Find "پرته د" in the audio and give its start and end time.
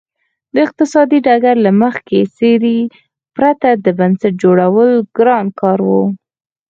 3.35-3.87